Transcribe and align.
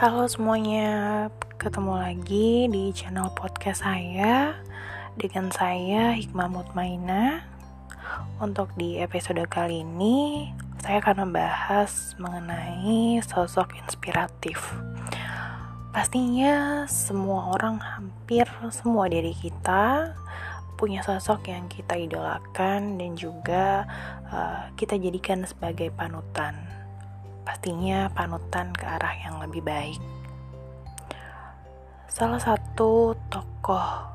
Halo 0.00 0.24
semuanya, 0.24 1.28
ketemu 1.60 1.92
lagi 1.92 2.72
di 2.72 2.88
channel 2.96 3.36
podcast 3.36 3.84
saya 3.84 4.56
dengan 5.12 5.52
saya 5.52 6.16
Hikmah 6.16 6.48
Mutmaina. 6.48 7.44
Untuk 8.40 8.72
di 8.80 8.96
episode 8.96 9.44
kali 9.52 9.84
ini, 9.84 10.48
saya 10.80 11.04
akan 11.04 11.28
membahas 11.28 12.16
mengenai 12.16 13.20
sosok 13.20 13.76
inspiratif. 13.76 14.72
Pastinya 15.92 16.88
semua 16.88 17.52
orang 17.52 17.76
hampir 17.84 18.48
semua 18.72 19.04
dari 19.04 19.36
kita 19.36 20.16
punya 20.80 21.04
sosok 21.04 21.44
yang 21.52 21.68
kita 21.68 22.00
idolakan 22.00 22.96
dan 22.96 23.20
juga 23.20 23.84
uh, 24.32 24.64
kita 24.80 24.96
jadikan 24.96 25.44
sebagai 25.44 25.92
panutan 25.92 26.79
pastinya 27.50 28.06
panutan 28.14 28.70
ke 28.70 28.86
arah 28.86 29.10
yang 29.26 29.42
lebih 29.42 29.58
baik. 29.66 29.98
Salah 32.06 32.38
satu 32.38 33.18
tokoh 33.26 34.06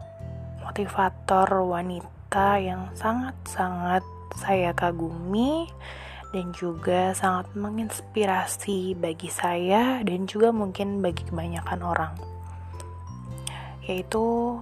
motivator 0.63 1.67
wanita 1.67 2.55
yang 2.63 2.87
sangat-sangat 2.95 4.07
saya 4.39 4.71
kagumi 4.71 5.67
dan 6.31 6.55
juga 6.55 7.11
sangat 7.11 7.51
menginspirasi 7.59 8.95
bagi 8.95 9.27
saya 9.27 9.99
dan 10.07 10.31
juga 10.31 10.55
mungkin 10.55 11.03
bagi 11.03 11.27
kebanyakan 11.27 11.79
orang 11.83 12.15
yaitu 13.83 14.55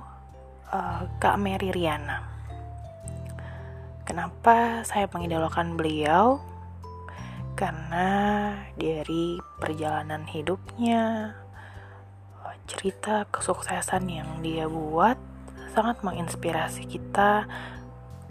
uh, 0.74 1.02
Kak 1.22 1.38
Mary 1.38 1.70
Riana. 1.70 2.26
Kenapa 4.02 4.82
saya 4.82 5.06
mengidolakan 5.14 5.78
beliau? 5.78 6.42
Karena 7.64 8.12
dari 8.76 9.40
perjalanan 9.56 10.28
hidupnya, 10.28 11.32
cerita 12.68 13.24
kesuksesan 13.32 14.04
yang 14.12 14.44
dia 14.44 14.68
buat 14.68 15.16
sangat 15.72 16.04
menginspirasi 16.04 16.84
kita, 16.92 17.48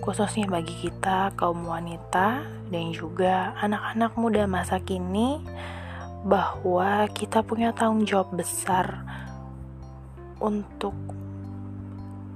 khususnya 0.05 0.53
bagi 0.53 0.77
kita 0.85 1.33
kaum 1.33 1.65
wanita 1.65 2.45
dan 2.69 2.93
juga 2.93 3.57
anak-anak 3.57 4.13
muda 4.21 4.45
masa 4.45 4.77
kini, 4.85 5.41
bahwa 6.29 7.09
kita 7.17 7.41
punya 7.41 7.73
tanggung 7.73 8.05
jawab 8.05 8.37
besar 8.37 9.01
untuk 10.45 10.93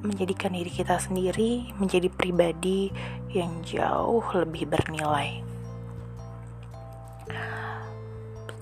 menjadikan 0.00 0.56
diri 0.56 0.72
kita 0.72 0.96
sendiri 0.96 1.76
menjadi 1.76 2.08
pribadi 2.08 2.88
yang 3.36 3.52
jauh 3.68 4.24
lebih 4.32 4.64
bernilai. 4.64 5.55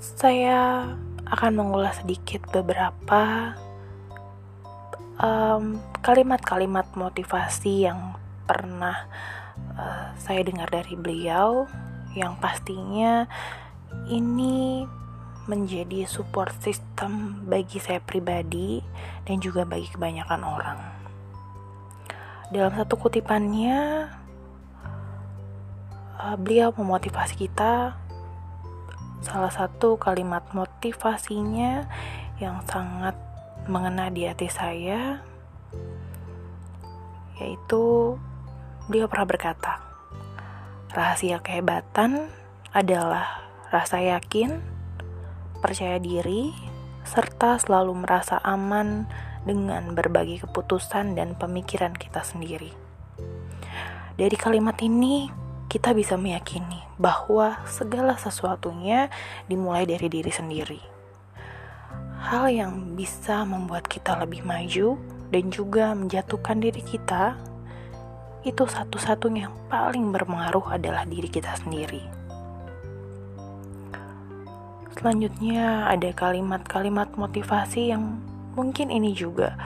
Saya 0.01 0.89
akan 1.25 1.53
mengulas 1.57 2.01
sedikit 2.05 2.45
beberapa 2.53 3.55
kalimat-kalimat 6.05 6.87
um, 6.93 7.07
motivasi 7.07 7.87
yang 7.87 8.19
pernah 8.45 9.09
uh, 9.79 10.13
saya 10.21 10.45
dengar 10.45 10.69
dari 10.69 10.99
beliau, 10.99 11.71
yang 12.19 12.37
pastinya 12.39 13.25
ini 14.11 14.85
menjadi 15.45 16.09
support 16.09 16.57
system 16.65 17.45
bagi 17.45 17.77
saya 17.77 18.01
pribadi 18.01 18.81
dan 19.29 19.39
juga 19.45 19.69
bagi 19.69 19.89
kebanyakan 19.93 20.41
orang. 20.41 20.81
Dalam 22.49 22.73
satu 22.77 22.97
kutipannya, 22.97 24.09
uh, 26.21 26.37
beliau 26.41 26.73
memotivasi 26.73 27.37
kita 27.39 28.04
salah 29.25 29.51
satu 29.51 29.97
kalimat 29.97 30.45
motivasinya 30.53 31.89
yang 32.39 32.61
sangat 32.69 33.17
mengena 33.65 34.13
di 34.13 34.29
hati 34.29 34.53
saya 34.53 35.25
yaitu 37.41 38.15
beliau 38.87 39.09
pernah 39.09 39.27
berkata 39.27 39.81
rahasia 40.93 41.43
kehebatan 41.43 42.31
adalah 42.71 43.43
rasa 43.75 43.99
yakin 43.99 44.63
percaya 45.59 45.99
diri 45.99 46.55
serta 47.03 47.59
selalu 47.59 48.07
merasa 48.07 48.39
aman 48.45 49.09
dengan 49.45 49.93
berbagi 49.93 50.41
keputusan 50.41 51.17
dan 51.17 51.37
pemikiran 51.37 51.93
kita 51.93 52.25
sendiri. 52.25 52.73
Dari 54.17 54.37
kalimat 54.41 54.79
ini 54.81 55.29
kita 55.69 55.97
bisa 55.97 56.15
meyakini 56.15 56.85
bahwa 57.01 57.59
segala 57.67 58.15
sesuatunya 58.21 59.11
dimulai 59.51 59.89
dari 59.89 60.07
diri 60.07 60.31
sendiri. 60.31 60.81
Hal 62.25 62.49
yang 62.49 62.97
bisa 62.97 63.45
membuat 63.45 63.85
kita 63.91 64.17
lebih 64.17 64.47
maju 64.47 64.97
dan 65.29 65.45
juga 65.53 65.93
menjatuhkan 65.93 66.63
diri 66.63 66.81
kita 66.81 67.37
itu 68.45 68.65
satu-satunya 68.65 69.49
yang 69.49 69.57
paling 69.73 70.13
berpengaruh 70.13 70.77
adalah 70.77 71.09
diri 71.09 71.29
kita 71.29 71.53
sendiri. 71.57 72.05
Selanjutnya 74.95 75.91
ada 75.91 76.13
kalimat-kalimat 76.17 77.13
motivasi 77.19 77.93
yang 77.93 78.21
mungkin 78.57 78.89
ini 78.89 79.13
juga 79.13 79.59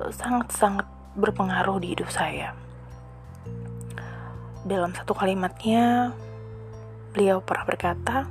sangat-sangat 0.00 0.84
berpengaruh 1.16 1.80
di 1.80 1.96
hidup 1.96 2.12
saya 2.12 2.52
dalam 4.66 4.90
satu 4.90 5.14
kalimatnya, 5.14 6.10
beliau 7.14 7.38
pernah 7.38 7.62
berkata, 7.62 8.26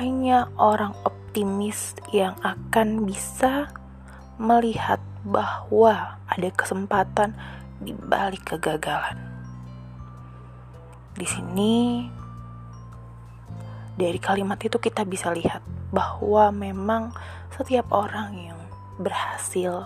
"Hanya 0.00 0.48
orang 0.56 0.96
optimis 1.04 1.92
yang 2.08 2.32
akan 2.40 3.04
bisa 3.04 3.68
melihat 4.40 5.04
bahwa 5.28 6.16
ada 6.24 6.48
kesempatan 6.56 7.36
di 7.84 7.92
balik 7.92 8.56
kegagalan." 8.56 9.20
Di 11.12 11.28
sini, 11.28 12.08
dari 14.00 14.16
kalimat 14.16 14.56
itu, 14.64 14.80
kita 14.80 15.04
bisa 15.04 15.28
lihat 15.36 15.60
bahwa 15.92 16.48
memang 16.48 17.12
setiap 17.52 17.92
orang 17.92 18.32
yang 18.40 18.60
berhasil, 18.96 19.84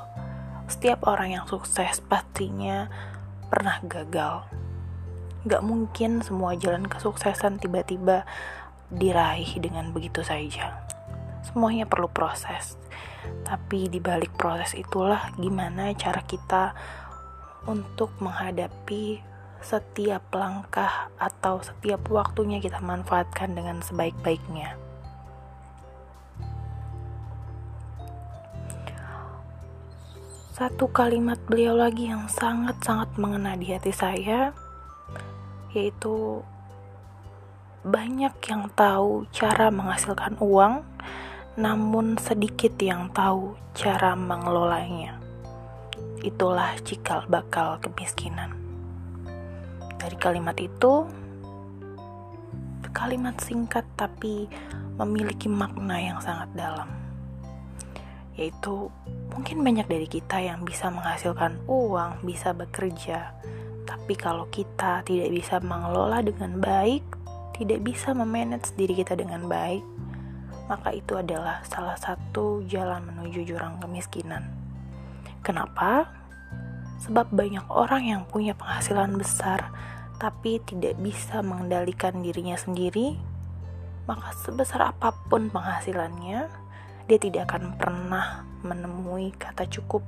setiap 0.70 1.02
orang 1.10 1.36
yang 1.36 1.44
sukses, 1.50 1.98
pastinya 2.06 2.86
pernah 3.50 3.82
gagal 3.82 4.67
Gak 5.46 5.62
mungkin 5.62 6.18
semua 6.24 6.58
jalan 6.58 6.90
kesuksesan 6.90 7.62
tiba-tiba 7.62 8.26
diraih 8.90 9.60
dengan 9.62 9.94
begitu 9.94 10.24
saja. 10.24 10.82
Semuanya 11.46 11.86
perlu 11.86 12.10
proses. 12.10 12.74
Tapi 13.46 13.86
di 13.86 14.02
balik 14.02 14.34
proses 14.34 14.74
itulah 14.74 15.30
gimana 15.38 15.94
cara 15.94 16.24
kita 16.24 16.74
untuk 17.68 18.10
menghadapi 18.18 19.20
setiap 19.58 20.22
langkah 20.34 21.10
atau 21.18 21.60
setiap 21.62 22.06
waktunya 22.10 22.62
kita 22.62 22.78
manfaatkan 22.78 23.54
dengan 23.54 23.82
sebaik-baiknya. 23.82 24.78
Satu 30.58 30.90
kalimat 30.90 31.38
beliau 31.46 31.78
lagi 31.78 32.10
yang 32.10 32.26
sangat-sangat 32.26 33.14
mengena 33.14 33.54
di 33.54 33.70
hati 33.70 33.94
saya 33.94 34.50
yaitu 35.72 36.44
banyak 37.84 38.34
yang 38.50 38.68
tahu 38.74 39.24
cara 39.32 39.70
menghasilkan 39.70 40.36
uang, 40.42 40.84
namun 41.56 42.18
sedikit 42.20 42.74
yang 42.78 43.08
tahu 43.14 43.54
cara 43.74 44.12
mengelolanya. 44.18 45.16
Itulah 46.20 46.74
cikal 46.82 47.24
bakal 47.30 47.78
kemiskinan. 47.78 48.54
Dari 49.98 50.14
kalimat 50.18 50.58
itu, 50.58 51.06
kalimat 52.98 53.38
singkat 53.38 53.86
tapi 53.94 54.50
memiliki 54.98 55.46
makna 55.46 56.02
yang 56.02 56.18
sangat 56.18 56.50
dalam. 56.58 56.90
Yaitu, 58.34 58.90
mungkin 59.30 59.62
banyak 59.62 59.86
dari 59.86 60.06
kita 60.10 60.42
yang 60.42 60.66
bisa 60.66 60.90
menghasilkan 60.90 61.62
uang, 61.70 62.26
bisa 62.26 62.50
bekerja, 62.54 63.34
tapi 63.88 64.12
kalau 64.20 64.44
kita 64.52 65.00
tidak 65.08 65.32
bisa 65.32 65.56
mengelola 65.64 66.20
dengan 66.20 66.60
baik, 66.60 67.00
tidak 67.56 67.80
bisa 67.80 68.12
memanage 68.12 68.76
diri 68.76 68.92
kita 69.00 69.16
dengan 69.16 69.48
baik, 69.48 69.80
maka 70.68 70.92
itu 70.92 71.16
adalah 71.16 71.64
salah 71.64 71.96
satu 71.96 72.60
jalan 72.68 73.00
menuju 73.08 73.48
jurang 73.48 73.80
kemiskinan. 73.80 74.44
Kenapa? 75.40 76.12
Sebab 77.00 77.32
banyak 77.32 77.64
orang 77.72 78.04
yang 78.04 78.22
punya 78.28 78.52
penghasilan 78.52 79.16
besar 79.16 79.72
tapi 80.20 80.60
tidak 80.66 80.98
bisa 81.00 81.40
mengendalikan 81.40 82.20
dirinya 82.20 82.58
sendiri, 82.58 83.16
maka 84.04 84.34
sebesar 84.44 84.92
apa 84.92 85.14
pun 85.30 85.48
penghasilannya, 85.48 86.50
dia 87.06 87.18
tidak 87.22 87.48
akan 87.48 87.78
pernah 87.78 88.44
menemui 88.66 89.30
kata 89.38 89.64
cukup 89.70 90.02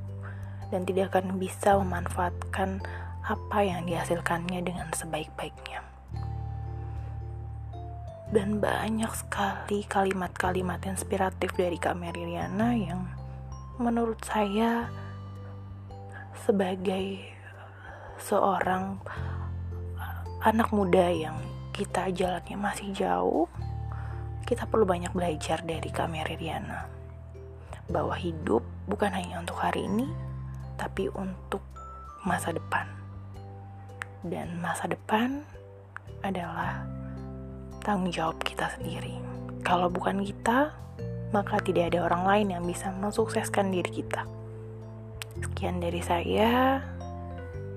dan 0.74 0.82
tidak 0.82 1.14
akan 1.14 1.38
bisa 1.38 1.78
memanfaatkan 1.78 2.82
apa 3.26 3.58
yang 3.64 3.84
dihasilkannya 3.84 4.60
dengan 4.64 4.88
sebaik-baiknya. 4.92 5.90
dan 8.30 8.62
banyak 8.62 9.10
sekali 9.10 9.82
kalimat-kalimat 9.90 10.78
inspiratif 10.86 11.50
dari 11.58 11.74
Kak 11.74 11.98
Mary 11.98 12.30
Riana 12.30 12.78
yang 12.78 13.02
menurut 13.74 14.22
saya 14.22 14.86
sebagai 16.46 17.26
seorang 18.22 19.02
anak 20.46 20.70
muda 20.70 21.10
yang 21.10 21.34
kita 21.74 22.06
jalannya 22.14 22.54
masih 22.54 22.94
jauh, 22.94 23.50
kita 24.46 24.62
perlu 24.70 24.86
banyak 24.86 25.10
belajar 25.10 25.58
dari 25.66 25.90
Kak 25.90 26.06
Mary 26.06 26.38
Riana 26.38 26.86
bahwa 27.90 28.14
hidup 28.14 28.62
bukan 28.86 29.10
hanya 29.10 29.42
untuk 29.42 29.58
hari 29.58 29.90
ini, 29.90 30.06
tapi 30.78 31.10
untuk 31.10 31.66
masa 32.22 32.54
depan. 32.54 32.99
Dan 34.26 34.60
masa 34.60 34.90
depan 34.90 35.44
adalah 36.20 36.84
tanggung 37.80 38.12
jawab 38.12 38.36
kita 38.44 38.68
sendiri. 38.76 39.16
Kalau 39.64 39.88
bukan 39.88 40.20
kita, 40.24 40.72
maka 41.30 41.62
tidak 41.62 41.94
ada 41.94 42.10
orang 42.10 42.24
lain 42.26 42.46
yang 42.58 42.64
bisa 42.66 42.92
mensukseskan 42.92 43.72
diri 43.72 44.02
kita. 44.02 44.26
Sekian 45.40 45.80
dari 45.80 46.02
saya. 46.04 46.82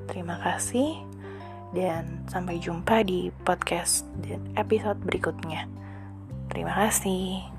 Terima 0.09 0.35
kasih 0.43 0.99
dan 1.73 2.21
sampai 2.29 2.61
jumpa 2.61 3.01
di 3.07 3.33
podcast 3.43 4.05
dan 4.21 4.43
episode 4.59 5.01
berikutnya. 5.01 5.65
Terima 6.51 6.75
kasih. 6.75 7.52